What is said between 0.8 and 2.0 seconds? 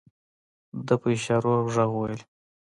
ده په اشارو او غږ